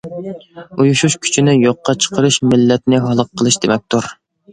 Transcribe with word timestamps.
ئۇيۇشۇش 0.85 1.17
كۈچىنى 1.25 1.53
يوققا 1.63 1.95
چىقىرىش 2.05 2.39
مىللەتنى 2.53 3.03
ھالاك 3.05 3.31
قىلىش 3.43 3.59
دېمەكتۇر. 3.67 4.09